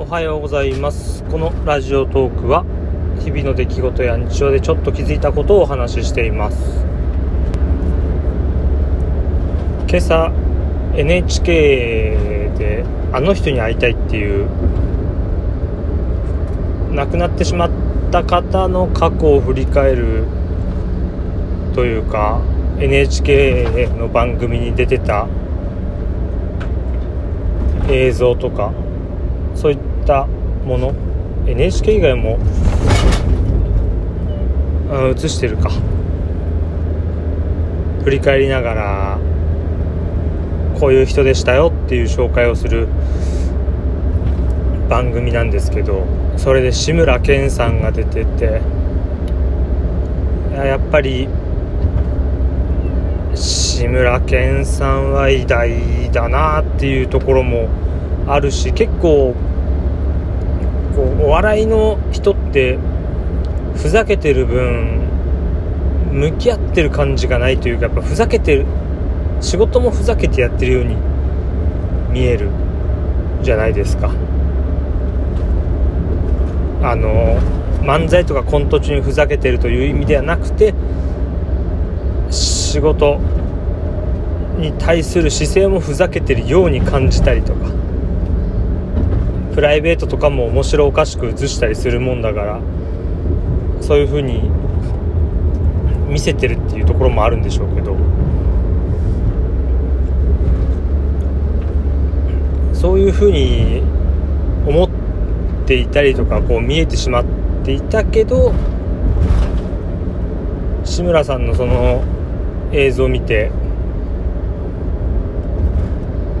[0.00, 1.22] おはようございます。
[1.24, 2.64] このラジオトークは
[3.22, 6.56] 日々の出来事や日常でちょっと気づいたことをお話ししています。
[9.86, 10.32] 今朝
[10.96, 14.48] NHK であの人に会いたいっていう
[16.94, 17.70] 亡くなってしまっ
[18.10, 20.24] た方の過去を振り返る
[21.74, 22.40] というか
[22.78, 25.28] NHK の番組に出てた
[27.90, 28.72] 映像とか
[29.60, 30.26] そういった
[30.64, 30.94] もの
[31.46, 32.38] NHK 以外も
[35.14, 35.70] 映してるか。
[38.04, 39.18] 振り返りながら
[40.78, 42.88] こういう人でしたよっていう紹介をする
[44.88, 46.06] 番組なんですけど
[46.38, 48.62] それで志村けんさんが出てて
[50.54, 51.28] やっぱり
[53.34, 57.68] 志村けんさんは偉大だなっていうところも
[58.26, 59.34] あるし結構
[60.94, 62.78] こうお笑いの人って
[63.76, 65.00] ふざけてる分
[66.12, 68.66] 向き合ってる感じがないというかやっぱふざけてる
[69.40, 70.96] 仕事もふざけてやってるように
[72.10, 72.50] 見える
[73.42, 74.12] じゃないですか。
[76.82, 77.38] あの
[77.82, 80.74] 漫才とかコント中にふざけてるという意味ではなくて
[82.30, 83.18] 仕事
[84.58, 87.79] に対する姿勢もふざけてるように感じたりとか。
[89.60, 92.60] プライベートとかも面白おかしく映したりするもんだから
[93.82, 94.50] そういう風に
[96.08, 97.94] 見せてるっていうところもあるんでしょうけど。
[102.72, 103.82] そういう風に
[104.66, 104.88] 思っ
[105.66, 107.24] ていたりとかこう見えてしまっ
[107.62, 108.54] ていたけど
[110.84, 112.02] 志村さんのその
[112.72, 113.52] 映像を見て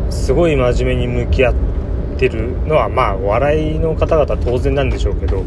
[0.08, 1.69] すごい真面目に向き合って
[2.28, 5.42] るのはまあお笑いの方々当然なんでしょうけど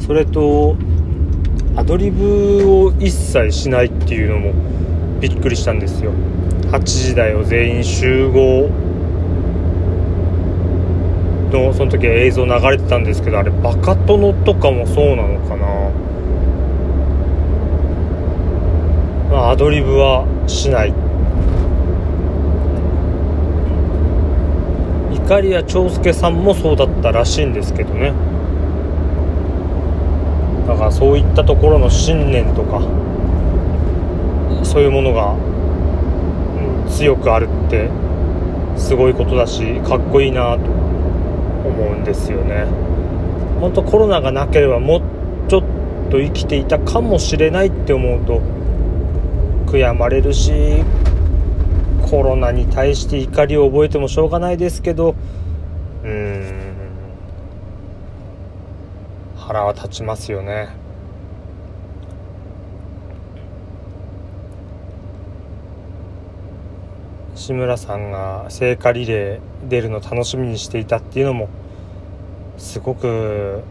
[0.00, 0.76] それと
[1.76, 4.52] アドリブを一切しないっていうのも
[5.20, 6.12] びっくりしたんですよ。
[6.70, 8.68] 8時台を全員集合
[11.50, 15.66] のその時は映像流れてたんですけどあれバカ殿とかもそうなのかな。
[19.30, 21.05] まあアドリブはしない。
[25.26, 28.12] 碇谷長介さんもそうだったらしいんですけどね。
[30.68, 32.80] だからそういったところの信念とか
[34.64, 35.36] そういうものが、う
[36.86, 37.88] ん、強くあるって
[38.76, 40.70] すごいことだしかっこいいなと
[41.68, 42.66] 思うんですよね。
[43.60, 45.02] 本当コロナがなければもう
[45.48, 45.62] ちょっ
[46.10, 48.42] と生きていたかもしれないって思うと
[49.66, 50.84] 悔やまれるし
[52.10, 55.14] コロナに対して怒りを覚えてもしょうがないですけど
[56.04, 56.66] うん。
[59.36, 60.68] 腹は立ちますよね。
[67.34, 71.48] 志村さんが聖火リレー出るの楽しみにしていたっていうのも
[72.56, 73.62] すごく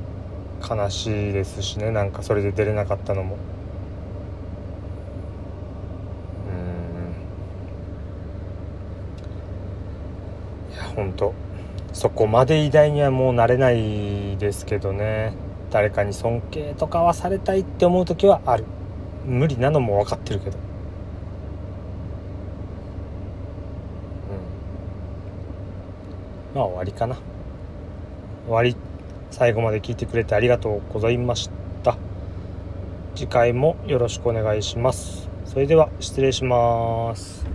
[0.62, 1.92] 悲しいですしね。
[1.92, 3.38] なんかそれで出れなかったのも。
[10.96, 11.34] 本当。
[11.94, 15.34] そこまで偉大にはもうなれないですけどね。
[15.72, 18.66] 誰かに尊敬とかはされたいって思う時はある。
[19.26, 20.58] 無理なのも分かってるけど。
[26.54, 26.56] うん。
[26.56, 27.16] まあ終わりかな。
[28.46, 28.76] 終わり。
[29.32, 31.50] 最後まで聞いてくれてありがとうございまし
[31.84, 31.98] た。
[33.16, 35.30] 次回もよろしくお願いします。
[35.46, 37.46] それでは失礼します。